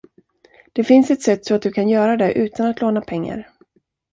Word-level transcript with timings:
Det 0.73 0.83
finns 0.83 1.11
ett 1.11 1.21
sätt 1.21 1.45
så 1.45 1.55
att 1.55 1.61
du 1.61 1.71
kan 1.71 1.89
göra 1.89 2.17
det, 2.17 2.33
utan 2.33 2.67
att 2.67 2.81
låna 2.81 3.01
pengar. 3.01 3.49